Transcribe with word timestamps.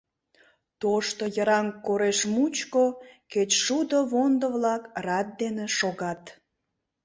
Тошто 0.81 1.23
йыраҥ 1.35 1.67
кореш 1.85 2.19
мучко 2.33 2.85
кечшудо 3.31 3.97
вондо-влак 4.11 4.83
рат 5.05 5.27
дене 5.41 5.65
шогат. 5.77 6.23